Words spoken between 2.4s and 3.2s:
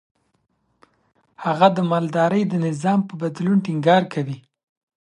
د نظام په